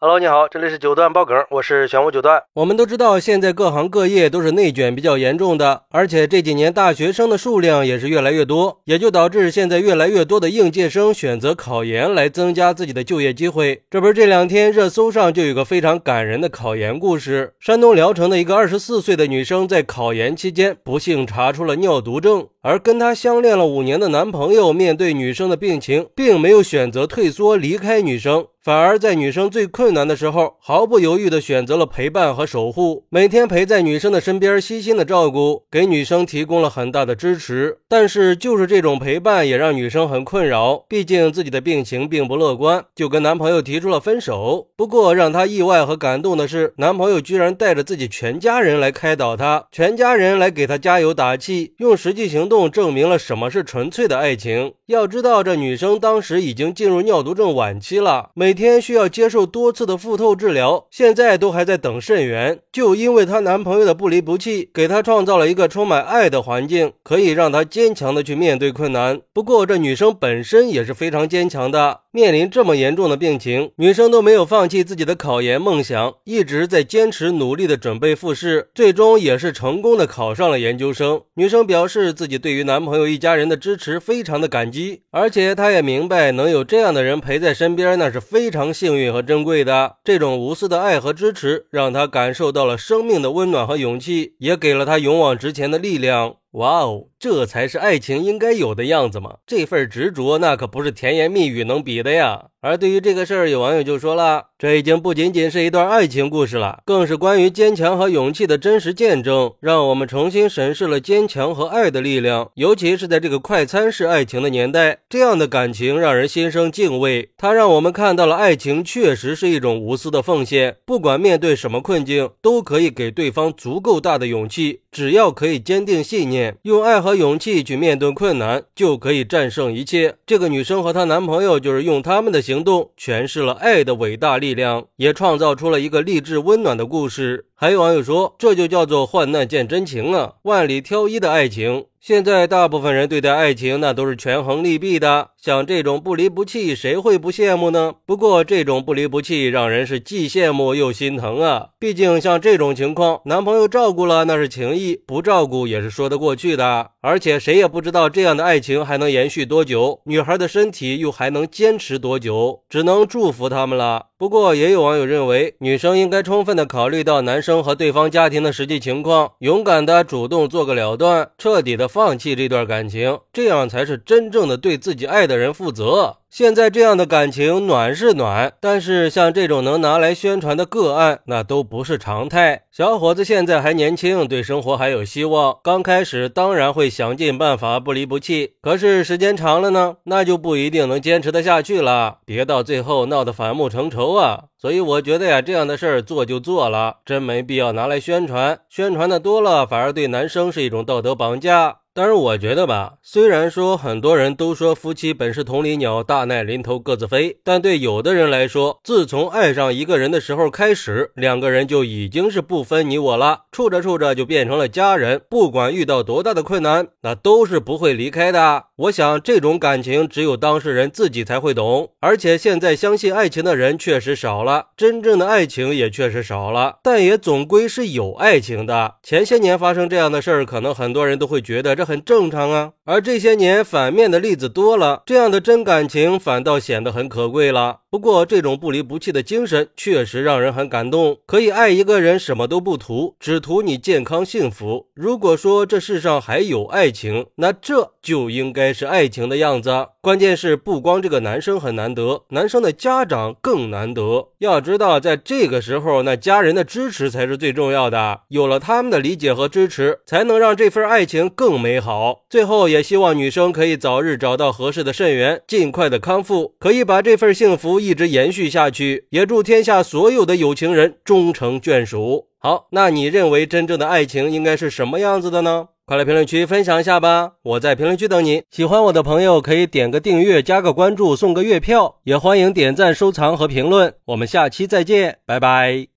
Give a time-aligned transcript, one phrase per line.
[0.00, 2.40] Hello，你好，这里是九段爆梗，我是玄武九段。
[2.52, 13.82] 我们都知道，现在各行各业都是内卷比较严重的，而且这几年大学生的数量也是越来越多，也就导致现在越来越多的应届生选择考研来增加自己的就业机会。
[13.90, 28.46] 这不是这两天热搜上就有个非常感人的考研故事：山东聊城的一个二十四岁的女生在考研期间不幸查出了尿毒症，而跟她相恋了五年的男朋友面对女生的病情，并没有选择退缩离开女生。
[28.62, 37.78] 反而在女生最困难的时候，毫不犹豫地选择了陪伴和守护，每天陪在女生的身边，悉心的照顾，给女生提供了很大的支持。
[37.88, 44.68] 但是，就是这种陪伴也让女生很困扰，毕竟自己的病情并不乐观，就跟男朋友提出了分手。
[44.76, 54.72] 不过，让她意外和感动的是，男朋友居然带着自己全家人来开导她，全家人来给她加油打气，用实际行动证明了什么是纯粹的爱情。
[54.86, 62.60] 要知道，这女生当时已经进入尿毒症晚期了，每天需要接受多次的腹透治疗，现在都还在等肾源。
[62.72, 69.20] 就因为她男朋友的不离不弃，给她创造了一个充满爱的环境，可以让她坚强的去面对困难。
[69.34, 81.20] 不过这女生本身也是非常坚强的，面临这么严重的病情，女生都没有放弃自己的考研梦想，一直在坚持努力的准备复试，最终也是成功的考上了研究生。
[81.34, 89.98] 女生表示自己对于男朋友一家人的支持非常的感激，而且她也明白能有这样的人陪在身边，那是非常幸运和珍贵的。
[90.02, 96.34] 这种无私的爱和支持，让她感受到了生命的温暖和勇气，也给了她勇往直前的力量。
[96.52, 99.36] 哇哦，这才是爱情应该有的样子嘛！
[99.46, 102.46] 这份执着，那可不是甜言蜜语能比的呀。
[102.60, 112.50] 而对于这个事儿，有网友就说了，这已经不仅仅是一段爱情故事了，更是关于坚强和勇气的真实见证，让我们重新审视了坚强和爱的力量。
[112.54, 117.30] 尤其是在这个快餐式爱情的年代，这样的感情让人心生敬畏。
[117.38, 124.80] 它让我们看到了爱情确实是一种无私的奉献，不管面对什么困境，都可以给对方足够大的勇气。
[124.90, 130.16] 只要可以坚定信念，用爱和勇气去面对困难，就可以战胜一切。
[130.26, 137.44] 这个女生和她男朋友就是用他们的行动诠释了爱的伟大力量，也创造出了一个励志温暖的故事。
[137.54, 141.84] 还有网友说，这就叫做患难见真情啊，万里挑一的爱情。
[142.00, 147.96] 现在大部分人对待爱情那都是权衡利弊的，像这种不离不弃，谁会不羡慕呢？
[148.06, 151.70] 不过这种不离不弃让人是既羡慕又心疼啊。
[151.78, 156.92] 毕竟像这种情况，男朋友照顾了那是情谊，不照顾也是说得过去的。
[157.08, 164.08] 而且谁也不知道这样的爱情还能延续多久，女孩的身体又还能坚持多久，只能祝福他们了。
[164.18, 171.88] 不过也有网友认为，女生应该充分的考虑到男生和对方家庭的实际情况，勇敢的主动做个了断，彻底的。
[171.88, 176.17] 放弃这段感情，这样才是真正的对自己爱的人负责。
[176.30, 182.64] 现在这样的感情暖是暖，但是像这种能拿来宣传的个案，那都不是常态。
[182.70, 188.52] 小伙子现在还年轻，对生活还有希望，刚开始当然会想尽办法不离不弃。
[188.60, 194.44] 可是时间长了呢， 那就不一定能坚持得下去了，别到最后闹得反目成仇啊！
[194.60, 198.60] 所以我觉得呀，这样的事儿做就做了，真没必要拿来宣传。
[198.68, 201.77] 宣传的多了，反而对男生是一种道德绑架。
[201.98, 218.66] 但是我觉得吧，虽然说很多人都说夫妻本是同林鸟，大难临头各自飞，但对有的人来说，自从爱上一个人的时候开始，两个人就已经是不分你我了，处着处着就变成了家人，不管遇到多大的困难，那都是不会离开的。
[218.76, 228.94] 我想这种感情只有当事人自己才会懂，而且现在相信爱情的人确实少了，真正的爱情也确实少了，但也总归是有爱情的。
[229.02, 231.87] 前些年发生这样的事儿，可能很多人都会觉得这。
[231.88, 237.78] 很正常啊，而这些年反面的例子多了，这样的真感情反倒显得很可贵了。
[237.90, 241.16] 不过，这种不离不弃的精神确实让人很感动。
[241.24, 244.88] 可以爱一个人，什么都不图，只图你健康幸福。
[244.94, 249.86] 如果说这世上还有爱情，那这就应该是爱情的样子。
[250.02, 254.28] 关键是，不光这个男生很难得，男生的家长更难得。
[254.40, 258.20] 要知道，在这个时候，那家人的支持才是最重要的。
[258.28, 262.22] 有了他们的理解和支持，才能让这份爱情更美美好。
[262.30, 267.78] 最后，也希望女生可以早日找到合适的肾源，尽快的康复，可以把这份幸福。
[267.78, 272.28] 一直延续下去，也祝天下所有的有情人终成眷属。
[272.38, 275.68] 好，那你认为真正的爱情应该是什么样子的呢？
[275.84, 277.32] 快来评论区分享一下吧！
[277.42, 278.42] 我在评论区等你。
[278.50, 283.92] 喜欢我的朋友可以点个订阅、加个关注、送个月票，也欢迎点赞、收藏和评论。
[284.06, 285.88] 我们下期再见，拜拜。